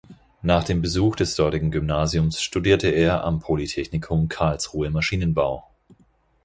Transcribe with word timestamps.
Nach 0.41 0.63
dem 0.63 0.81
Besuch 0.81 1.15
des 1.15 1.35
dortigen 1.35 1.69
Gymnasiums 1.69 2.41
studierte 2.41 2.87
er 2.87 3.23
am 3.23 3.37
Polytechnikum 3.39 4.29
Karlsruhe 4.29 4.89
Maschinenbau. 4.89 5.67